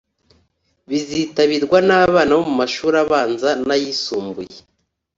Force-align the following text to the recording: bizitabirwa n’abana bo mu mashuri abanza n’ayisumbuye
bizitabirwa 0.89 1.77
n’abana 1.87 2.31
bo 2.37 2.43
mu 2.49 2.55
mashuri 2.61 2.95
abanza 3.03 3.49
n’ayisumbuye 3.67 4.57